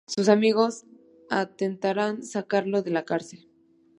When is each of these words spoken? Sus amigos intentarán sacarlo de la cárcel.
Sus 0.07 0.29
amigos 0.29 0.83
intentarán 1.29 2.23
sacarlo 2.23 2.81
de 2.81 2.89
la 2.89 3.05
cárcel. 3.05 3.47